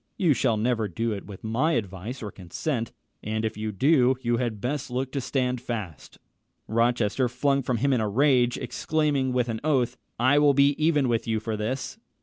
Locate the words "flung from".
7.29-7.77